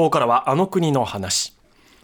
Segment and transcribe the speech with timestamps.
[0.00, 1.52] ここからはあの国の話。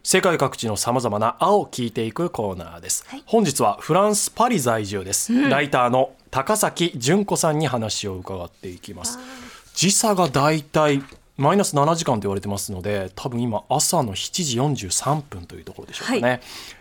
[0.03, 3.23] 世界各地のさまざまな青を聞いていくコーナーです、はい。
[3.25, 9.19] 本日はフランスパリ在住です、ライターの高崎純子さんに話を伺っていきます。
[9.75, 11.03] 時差がだいたい
[11.39, 16.41] マイナス7時間と言われてますので多分今朝の7時43分というところでしょうかね、はい。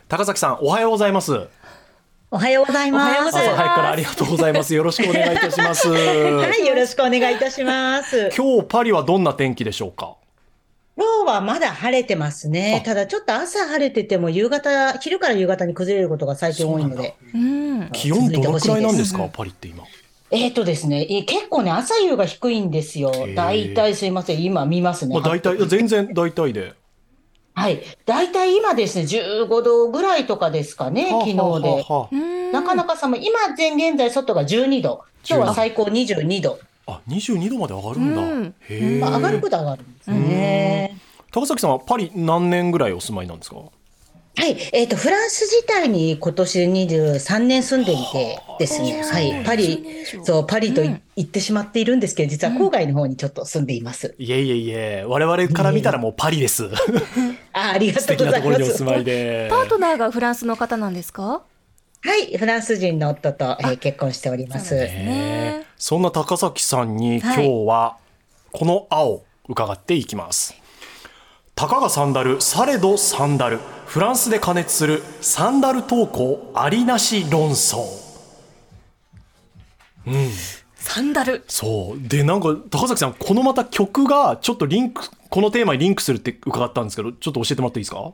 [0.09, 1.48] 高崎さんおはようございます
[2.30, 3.05] おはようございます。
[3.05, 3.55] おはようございます。
[3.55, 4.73] 朝早くからありがとうございます。
[4.76, 5.88] よろしくお願いいたします。
[5.88, 8.30] はい、よろしくお願いいたします。
[8.36, 10.18] 今日パリはどんな天気でしょうか？
[10.98, 12.81] 今日はまだ晴れてますね。
[12.85, 17.16] ただちょっと朝晴れてても夕方、昼から夕方に崩れることが最近多いので。
[17.34, 17.90] うん。
[17.91, 19.27] 気温どのくらいなんですか？
[19.31, 19.84] パリって今
[20.31, 23.36] えっ、とですね、え結構ね、朝夕が低いんですよー。
[23.36, 25.16] だいたいすいません、今見ますね。
[25.16, 26.73] まあ大体全然大体で
[27.53, 27.81] はい。
[28.05, 31.39] だいたい今ですね、15度ぐらいとかですかね、昨日で。
[31.41, 32.09] はあはあは
[32.53, 33.27] なかなか寒い。
[33.27, 35.03] 今、現現在外が12度。
[35.27, 36.59] 今日は最高22度。
[36.88, 38.55] ああ22度まで上がるんだ、うん。
[38.69, 39.00] へえ。
[39.00, 40.97] まあ、上がることは上がるんですね。
[41.31, 43.58] 高崎さんはパリ何年ぐらいお住まいなんですか？
[44.38, 51.02] はい、えっ、と、フランス自体に今年で23年住んでいてですね、はい、パ20リそう、パリというん。
[51.16, 54.14] 言ってしまっているんですけど、実は郊外の方にちょっと住んでいます。
[54.20, 55.05] いえいえいえ。
[55.08, 56.70] 我々から見たらもうパリです。
[57.53, 58.67] あありが素とうござい敵なところます。
[58.67, 59.47] にお住まいで。
[59.49, 61.44] パートナーがフランスの方なんですか？
[62.06, 64.70] はい、フランス人の夫と、えー結婚しております。
[64.70, 65.66] そね。
[66.00, 67.44] んな高崎さんに今はい。
[67.48, 67.98] 日は
[68.52, 70.53] この青伺っていきます、
[71.56, 77.78] たかがサンダルされどサンダルフランスで加熱するサンダル投稿ありなし論争。
[80.76, 81.44] サンダル。
[81.48, 82.08] そう。
[82.08, 88.14] でなんか高崎さんこのまた曲がちょっとリンクこのテーマにリンクするって伺ったんですけどちょっと教えてもらっていいですか？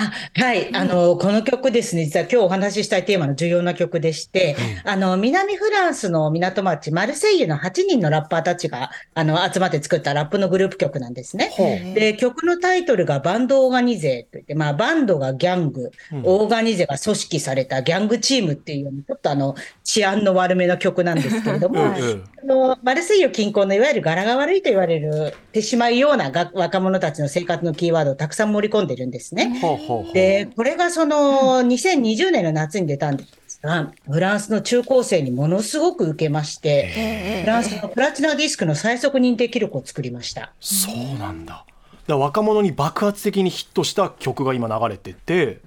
[0.00, 11.52] あはい、あの、この曲ですね、実は今日お話ししたいテーマの重要な曲でして、あの、南フランスの港町マルセイユの8人のラッパーたちが、あの、集まって作ったラップのグループ曲なんですね。
[11.94, 15.90] で、曲のタイトルがバンドオーガニゼといって、まあ、バンドがギャング、
[16.24, 19.54] オーガニゼが組織されたギャングチームっていうように、ちょっとあの、
[19.84, 21.96] 治安の悪めの曲なんですけれども、あ
[22.46, 29.60] のマルセイユ近郊のいわゆる柄が悪いと言われるてしまうようなが若者たちの生活のキーワードをたくさん盛り込んでるんですね。
[30.12, 40.52] で、これがその2020年の夏に出たんですが、フランスの中高生にものすごく受けまして、フランスのプラチナディスクの最速認定記録を作りました。
[40.60, 41.64] そうなんだ
[42.06, 45.60] だ若者に爆発的にヒットした曲が今流れてて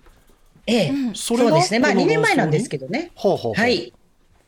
[0.65, 1.79] ええ、そそうですね。
[1.79, 3.11] まあこの2年前なんですけどね。
[3.15, 3.93] はい。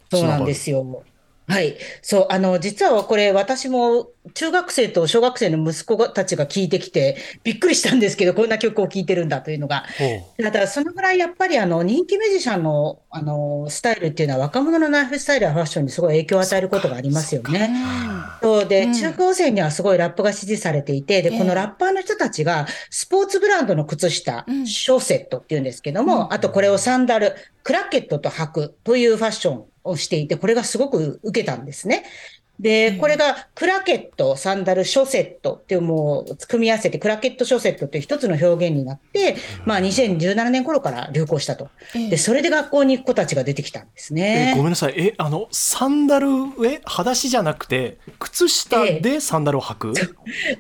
[0.09, 1.03] そうなんですよ。
[1.48, 1.78] はい。
[2.02, 9.86] そう、あの、実はこれ、私も中学生と小学生の息子たちが聞いてきて、びっくりしたんですけど、こんな曲を聴いてるんだというのが。
[10.42, 17.70] ただ、そのぐらいやっぱりあの人気ミュージシャンのあのスタイルっていうのは、若者のライフスタイルやファッションにすごい影響を与えることがありますよね。
[18.42, 32.03] そうで、うん中高生にはすごいラップが支持されていて、で、ええこのラッパーの人たちが、スポーツブランドの靴下、うんショーセットっていうんですけども、あとこれをサンダル、クラケットと履くというファッションをしていて、これがすごく受けたんですね。
[32.57, 39.35] で、これがクラケット、サンダル、ショセットっていうもう組み合わせて、クラケット、ショセットっていう一つの表現になって、
[39.66, 41.68] まあ2017年頃から流行したと。
[41.96, 44.53] ええで、それで学校に行く子たちが出てきたんですえね。
[44.56, 46.28] ごめんなさいえあのサンダル
[46.66, 49.94] え裸足じゃなくて靴下でサンダルを履く、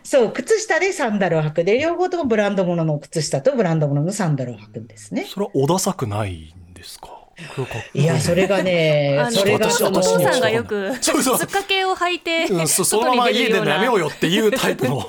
[0.03, 1.63] そう、靴下でサンダルを履く。
[1.63, 5.25] で、両方ともブランド物の靴下とブランド物のサンダルを履くんですね。
[5.33, 7.14] それはおダサくないんですか？
[7.93, 11.39] いや、それがねあ、のそれが私その、お父さんがよくそうそう。
[11.39, 15.05] つっかけを履いて、うんそそのまま家でやめようよっていうタイプの。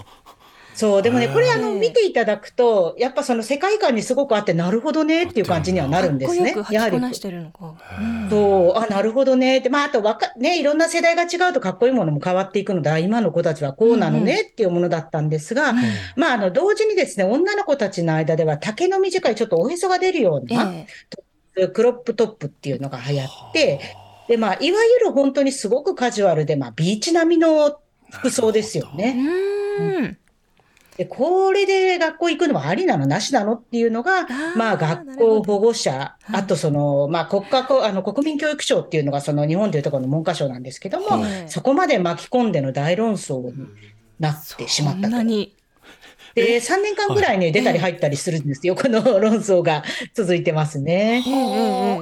[0.77, 5.47] そう、でもね、これあの、うん見ていただくと、やっぱその世界観にすごくあって、なるほどねっていう。
[5.47, 6.55] 感じにはなるんですね。
[6.71, 6.97] やはり。
[6.97, 7.01] 履きこ。
[7.01, 7.75] なしてるのか。
[7.99, 8.29] うん。
[8.29, 9.59] そう、あ、なるほどね。
[9.59, 15.73] って、まあ、あとわか、ね、いろんな世代が違うとかっこいいものも変わっていくので、あ今の子たちはこうなのねっていうものだったんですが、
[16.15, 20.87] まあ、あの、同時にですね、女の子たちの間では丈の短いちょっとおへそが出るような、え
[21.73, 23.81] クロップトップっていうのが流行って、
[24.29, 27.81] で、まあ、いわゆる本当にすごくカジュアルで、まあ、ビーチ並みの
[28.11, 28.97] 服装ですよえ。
[29.15, 29.17] ね。
[29.79, 30.19] うん。
[30.97, 43.69] で、これで学校行くのはありなのなしなのっていうのが、ーまあ、な学校保護者、はいあとその、まあ、国家こ、あの、国民教育省っていうのが、その日本でいうところの文科省なんですけども、はいそこまで巻き込んでの大論争に
[44.19, 45.23] なってしまったとそんな。
[45.23, 45.56] に。
[46.37, 48.75] で、3年間ぐらいね、出たり入ったりするんですよ。
[48.81, 49.83] この論争が
[50.15, 51.25] 続いてますね。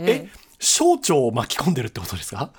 [0.07, 0.29] え
[0.59, 2.51] 省庁を巻き込んでるってことですか？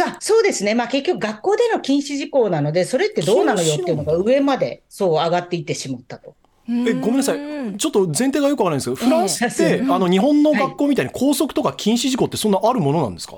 [0.00, 0.74] あそうですね。
[0.74, 6.34] まあ結局学校での禁止事項なので、それってどうなのよっていうのが上までそう上がっていってしまったと。
[6.70, 13.36] えごめんなさいうんちょっと前提がよくわからないんですけどフランスって、ええあの日本の学校みたいに校則とか禁止事項ってそんなあるものなんですか、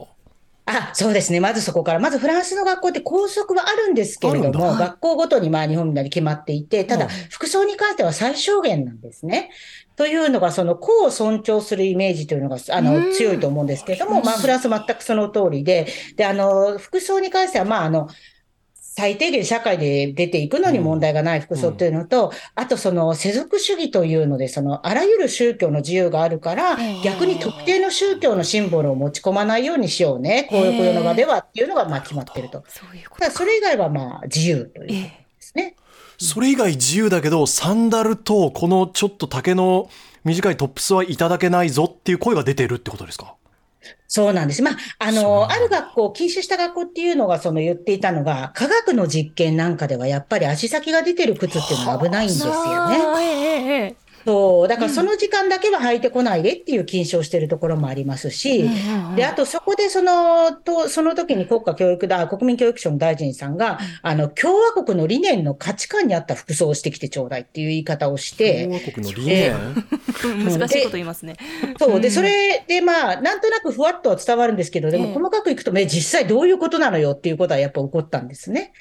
[0.70, 1.40] あ、そうですね。
[1.40, 1.99] まずそこから。
[1.99, 9.50] まずフランスの学校って校則はあるんですけれども、学校ごとにまあ日本みたいに決まっていて、ただうん服装に関しては最小限なんですね。
[9.96, 15.87] というのが、その個を尊重するイメージというのが、あうの、ん強いと思うんですけれども、まあフランス全くその通りで、
[16.17, 18.08] で、あの、服装に関しては、まああの、
[18.93, 32.65] 最低限社会で出ていくのに問題がない服装というのと、あとその世俗主義というので、そのあらゆる宗教の自由があるからええ、逆に特定の宗教のシンボルを持ち込まないようにしようね、公浴用の場ではっていうのがまあ決まってると。
[32.67, 35.09] そういうことそれ以外はまあ自由ということええで
[35.39, 35.77] すね。
[36.19, 39.89] それ以外自由だけどサンダルとこのちょっと丈の
[40.25, 43.37] 短いトップスはいただけないぞっていう声が出てるってことですか？
[44.09, 44.62] そうなんです。
[44.62, 53.97] まあ、あの、ある学校、禁止した学校っていうのがその言っていたのが、科学の実験なんかではやっぱり足先が出てる靴っていうのは危ないんですよね。
[54.25, 54.69] そう。
[54.69, 58.69] だからその時間だけは履いてこないでっていう禁止をしているところもありますし、
[59.17, 71.37] で、あとそこでその、と、その時に国家教育だ、国民教育省の大臣さんが、あの、共和国の理念の価値観に合った服装をしてきてちょうだいっていう言い方をして、共和国の理念、うん 難しいこと言いますね。
[71.78, 72.00] そう。
[72.00, 72.14] で、うん。
[72.14, 75.14] それでまあ、なんとなくふわっとは伝わるんですけど、でもええ。
[75.14, 78.72] 細かくいくと、え、実際どういうことなのよっていうことはやっぱ起こったんですね。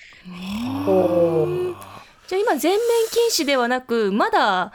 [2.28, 2.80] じゃあ今全面
[3.12, 4.72] 禁止ではなくまだ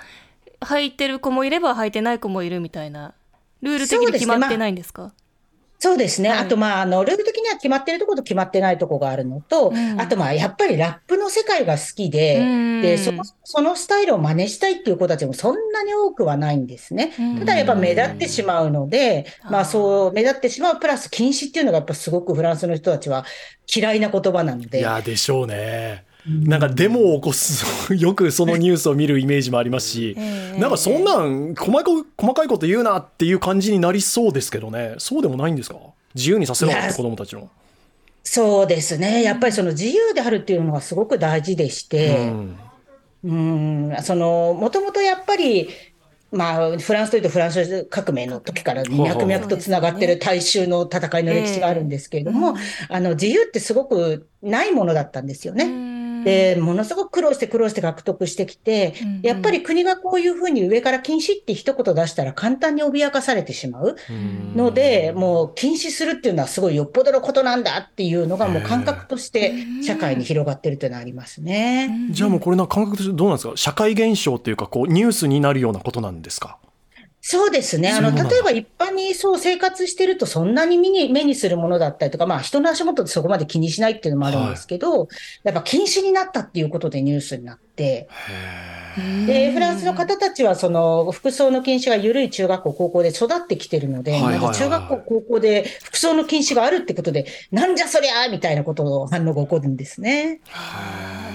[0.65, 3.15] 履いてる子もいれば履いてない子もいるみたいな。
[3.63, 5.13] ルール的に決まってないんですか？
[5.79, 6.31] そうですね。
[6.31, 6.39] はい。
[6.39, 10.01] あと、まあ、あの、ルール的には決まってるところと決まってないところがあるのと、うん。
[10.01, 12.43] あと、まあ、やっぱりラップの世界が好きで、う
[12.79, 12.83] ん。
[12.83, 17.13] で、その、そのスタイルを真似したいっていう子たちもそんなに多くはないんですね。
[17.19, 17.39] うん。
[17.41, 23.27] ただ、やっぱ目立ってしまうので、まあ、そう、目立ってしまう、プラス禁止っていうのがやっぱすごくフランスの人たちは
[23.75, 24.81] 嫌いな言葉なのいで。
[24.81, 30.59] やでしょうねなんかデモを起こすよくそのニュースを見るイメージもありますし、ええ。
[30.59, 31.85] なんかそんなん細かい
[32.17, 34.95] 細かいこと言うなっていう感じになりそうですけどね。
[34.99, 35.77] そうでもないんですか？
[36.15, 37.51] 自由にさせろって子供たちの。
[38.23, 39.23] そうですね。
[39.23, 42.59] やっぱりその自由であるっていうのがすごく大事でして、うん。
[43.25, 43.35] う
[43.93, 45.69] ん、その、もともとやっぱり、
[46.31, 52.55] まあ、フランスというとフランス革命の時から脈々とつながってる大衆の戦いの歴史があるんですけれども、
[52.89, 55.94] あの、自由ってすごくないものだったんですよね。
[56.25, 63.97] で、ものすごく苦労して苦労して獲得してきてうんうん、やっぱり国がこういうふうに上から禁止って一言出したら簡単に脅かされてしまう
[64.55, 71.91] ので、もう禁止するっていうのはすごいよっぽどのことなんだっていうのがもう感覚として社会に広がってるというのはありますね。
[72.11, 73.57] じゃあもうこれな感覚としてどうなんですか？
[73.57, 76.59] 社会現象っていうかこうニュースになるようなことなんですか？
[77.27, 77.91] そうですね。
[77.91, 85.09] あの、例えば一般にそう生活してるとそんなに目に目にするものだったりとか、まあ人の足元ってそこまで気にしないっていうのもあるんですけど、
[85.43, 88.09] やっぱ禁止になったっていうことでニュースになって、で、
[88.97, 100.41] フランスの方たちはその服装の禁止が緩い中学校、高校で育ってきてるので、はいはいはいまず中学校、高校で服装の禁止があるってことで、なんじゃそりゃみたいなことの反応が起こるんですね。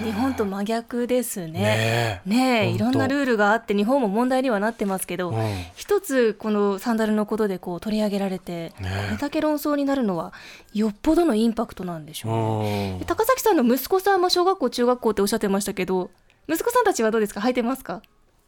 [0.03, 2.21] 日本と真逆ですね。
[2.25, 5.35] ねいろんなルールがあって日本も問題にはなってますけど、うん。
[5.75, 10.33] 一つこのサンダルのことでこう取り上げられて、ねこれだけ論争になるのは
[10.73, 12.97] よっぽどのインパクトなんでしょうね。
[13.01, 13.05] うん。
[13.05, 16.11] 高崎さんの息子さんも小学校中学校っておっしゃってましたけど
[16.49, 17.39] 息子さんたちはどうですか？
[17.41, 18.01] 履いてますか？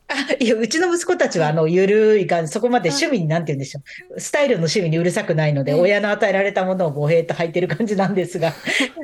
[0.07, 0.13] あ
[0.43, 3.81] いや、うちの息子たちは、あの、ゆるい感じ、そこまで趣味に、なんて言うんでしょ
[4.15, 4.19] う。
[4.19, 8.51] スタイルの趣味にうるさくないので、ええ親の与えられたものをボヘーっと履いてる感じなんですが。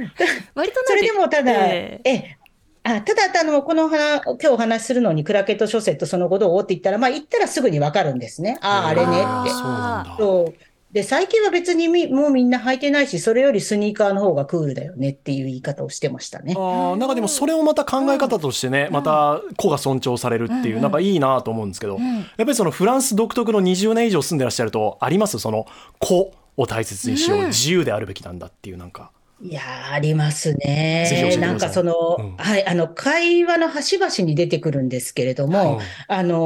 [0.55, 2.37] 割とそれでもただ、えええ、
[2.83, 6.61] あただ、あの、この話、今日お話しするのに、クラケット諸説その後どう？
[6.61, 8.57] って言ったら、まあ、言ったらすぐにわかるんですね。
[8.61, 9.09] ああ、あれねっ
[9.45, 9.49] て。
[9.51, 10.76] そうなんだそう。
[10.97, 16.55] で、最近は別にみもうみんな履いてないし、それよりスニーカーの方がクールだよねっていう言い方をしてましたね。
[16.57, 25.37] あーなんかでもそれをまた考え方としてね、また子が尊重されるっていう、なんかいいなと思うんですけど、やっぱりそのフランス独特の20年以上住んでらっしゃるとあります？
[25.37, 25.67] その
[25.99, 27.47] 子を大切にしよう、うん。
[27.49, 29.11] 自由であるべきなんだっていうなんか。
[29.39, 31.37] いやー、ありますね。
[31.39, 32.35] なんかその、うん。
[32.37, 35.85] はい、あの、会話の端々に出てくるんですけれども、はい。
[36.07, 36.39] あの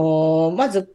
[0.52, 0.94] ーまず、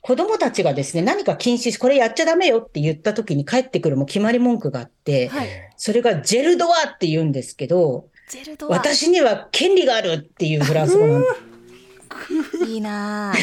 [0.00, 11.34] 子供たちがですね、何か禁止し、これやっちゃダメよって言った時に返ってくるもう決まり文句があって、はいそれがジェルドアって言うんですけど、ジェルドは私には権利があるっていうフランス語なんです。
[12.66, 13.34] いいなあ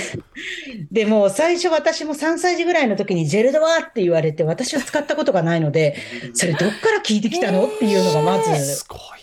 [0.92, 5.96] でも最初私も3歳児ぐらいの時にジェルドアって言われて私は使ったことがないので、
[6.34, 9.23] それどっから聞いてきたのっていうのがまずすごい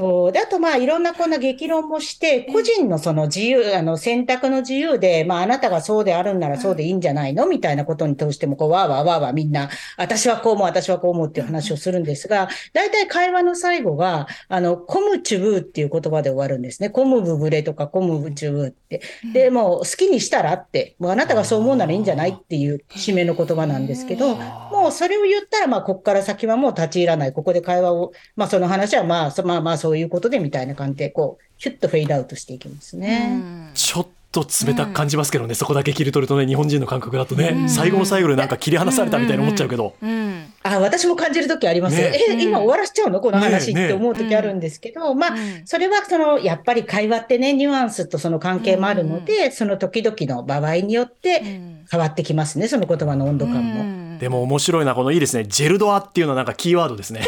[0.00, 0.32] そう。
[0.32, 7.46] で、あと、まあ、いろんなこんな激論もして、個人のその自由、あの、選択の自由で、まあ、あなたがそうであるんならそうでいいんじゃないの？
[7.46, 16.88] みたいなことに通しても、こう、わーわーわーわーみんな、私はこう思う、私はこう思うっていう話をするんですが、大体会話の最後が、あの、コムチュブーっていう言葉で終わるんですね。
[16.88, 19.02] コムブブレとかコムブチュブーって。
[19.34, 27.32] で、もう、好きにしたらって、もうあなたがそう思うならいいんじゃないっていう締めの言葉なんですけど、もうそれを言ったら、まあ、ここから先はもう立ち入らない。
[27.32, 33.70] ここで会話を、まあ、その話はまあ、そまあまあ、そういうことでみたいな感じで、こう、ヒュッとフェードアウトしていきますね。
[33.74, 40.52] ちょっと冷たく感じますけどね、そこだけ切り取るとね日本人の感覚だとね、最後の最後でなんか切り離されたみたいに思っちゃうけど、うん。
[40.62, 41.96] あ、私も感じるときあります。
[41.96, 42.12] ね。
[42.30, 43.20] え、今終わらしちゃうの？
[43.20, 51.84] この話ねって思うときあるんですけど、まあうん、それはその、やっぱり会話ってね、ニュアンスとその関係もあるので、その時々の場合によってん。
[51.90, 53.80] 変わってきますね、その言葉の温度感も。
[53.80, 54.18] うん。
[54.20, 55.44] でも面白いなこのいいですね。
[55.44, 57.22] ジェルドアっていうのはなんかキーワードですね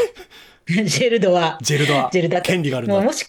[0.84, 1.58] ジェルドは。
[1.60, 3.00] ジェルドアジェルダ権利があるんだ。
[3.00, 3.26] もし、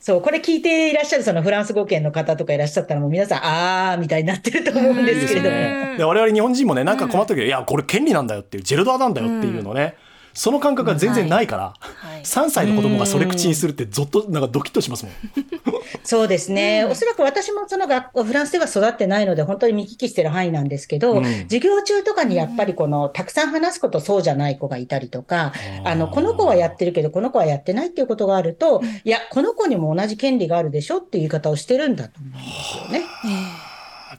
[0.00, 5.56] そう、これ聞いていらっしゃるそのフランス語圏の方とかいらっしゃったらもう皆さん、あーみたいになってると思うんですけれども。
[5.56, 9.94] うんで我々日本人もねなんか困った時、いやこれ権利なんだよっていうジェルドアなんだよっていうのね、
[10.34, 12.22] その感覚が全然ないから、はい。
[12.22, 15.14] 3歳の子供がそれ口にするってぞっとなんかドキッとしますもん。
[16.04, 16.84] そうですね。
[16.84, 21.24] おそらく私もその学校、フランスでは育ってないので、本当に見聞きしてる範囲なんですけど、うん。
[21.24, 25.52] 授業中とかにやっぱりこの、たくさん話すことそうじゃない子がいたりとか、
[25.84, 25.88] あー。
[25.90, 33.06] あの、この子はやってるけど、この子はやってないっていうことがあると、いや、この子にも同じ権利があるでしょっていう言い方をしてるんだと思うんですよね。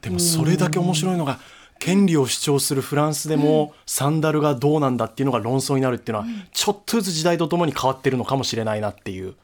[0.01, 1.39] でもそれだけ面白いのが
[1.79, 9.35] 権利を主張するフランスでもサンダルがどうなんだっていうのが論争になるっていうのはちょっとずつ時代とともに変わってるのかもしれないなっていう。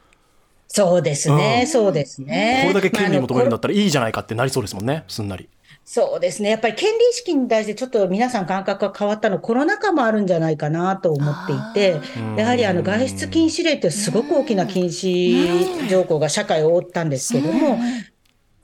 [0.67, 1.67] そうですね、うん。
[1.67, 2.62] そうですね。
[2.63, 5.03] これだけ権利求めるんだったらいいじゃないかってなりそうですもんね。
[5.07, 5.50] すんなり。
[5.91, 6.51] そうですね。
[6.51, 17.79] やっぱり権利意識に対してちょっと皆さん感覚が変わったのコロナ禍もあるんじゃないかなと思っていてうん、やはりあの外出禁止令ってすごく大きな禁止条項が社会を覆ったんですけども、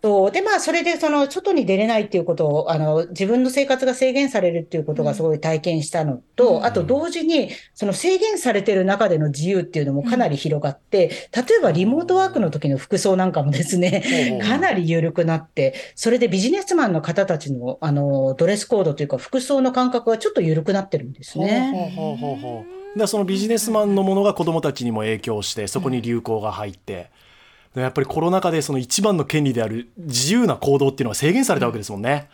[0.05, 21.71] そうで、まあ、それで、その、外に出れないっていうことを、あの、自分の生活が制限されるっていうことがすごい体験したのと、あと同時に、その制限されてる中での自由っていうのもかなり広がって、例えばリモートワークの時の服装なんかもですね、かなり緩くなって、それでビジネスマンの方たちの、あの、ドレスコードというか、服装の感覚がちょっと緩くなってるんですね。
[21.73, 27.09] ほうほうほうほうでそのビジネスマンのものが子どもたちにも影響してそこに流行が入って、で
[27.75, 32.29] やっぱりコロナ禍でその一番の権利である自由な行動っていうのは制限されたわけですもんね。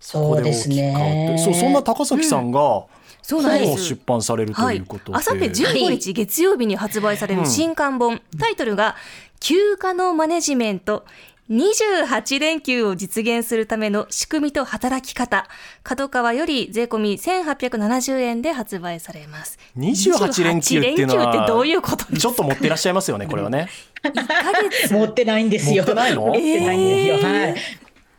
[0.00, 1.26] そこで大きく変わって。
[1.26, 1.38] そうですね。
[1.44, 2.84] そうそんな高崎さんが
[3.22, 3.84] そうなんです。
[3.84, 8.96] 出版されるとはいいうことで、あさって15日月曜日に発売される新刊本、タイトルが
[9.40, 11.04] 休暇のマネジメント
[11.50, 15.48] 28連休を実現するための仕組みと働き方
[15.82, 22.18] 角川より税込み1870円で発売されます28連休っていうのは28連休ってどういうことですか？
[22.18, 23.68] ちょっと持っていらっしゃいますよねこれはね。
[24.04, 25.82] 1ヶ月持ってないんですよ。
[25.82, 26.26] 持ってないの？
[26.26, 27.14] 持ってないんですよ。
[27.16, 27.56] えーはい。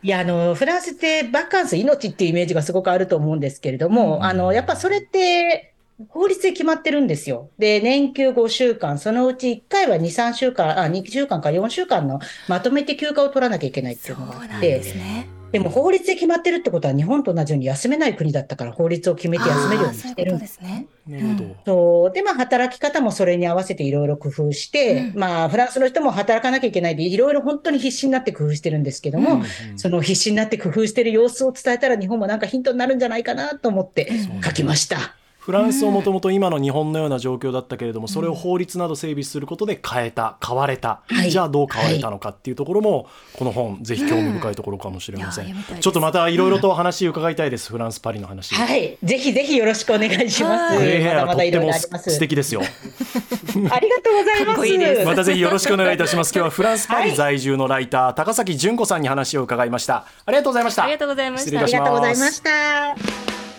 [0.04, 5.71] いや、あの、フランスってバカンス命っていうイメージがすごくあると思うんですけれども、あの、やっぱそれって、
[6.08, 7.50] 法律で決まってるんですよ。
[7.58, 14.42] で、年休5週間、そのうち1回は2、3週間、あ、2週間か4週間のまとめて休暇を取らなきゃいけないっていうのがあって。
[14.42, 15.28] そうなんで、すね。
[15.52, 20.86] でも法律で決まってるってことは日本と同じように休めない国だったから法律を決めて休めるようにしてるんですね。
[21.06, 21.56] なるほど。
[21.66, 22.12] そう。
[22.12, 29.42] で、まあ、働き方もそれに合わせていろいろ工夫して、まあ、フランスの人も働かなきゃいけないで、いろいろ本当に必死になって工夫してるんですけども、
[29.76, 34.10] その必死になって工夫してる様子を伝えたら日本もなんかヒントになるんじゃないかなと思って
[34.42, 35.16] 書きました。
[35.42, 41.32] フランスをもともと今の日本のような状況だったけれども、それを法律など整備することで変えた変われた、はい。
[41.32, 45.84] じゃあどう変われたのかっていうところも、この本ぜひ興味深いところかもしれません、いや読みたいです。
[45.84, 48.96] ちょっとまたいろいろとお話伺いたいです、フランスパリの話、はい。
[49.02, 50.74] ぜひぜひよろしくお願いします。
[50.74, 50.78] はい。
[50.78, 51.72] グレーヘアまとっても。
[51.72, 52.62] 素敵ですよ。
[53.68, 54.66] ありがとうございます。
[54.68, 55.04] いいです。
[55.04, 56.30] またぜひよろしくお願いいたします。
[56.34, 60.06] 今日はフランスパリ在住のライター、高崎純子さんに話を伺いました。
[60.24, 60.84] ありがとうございました。
[60.84, 61.44] ありがとうございました。
[61.46, 63.51] 失礼いたしありがとうございまますした。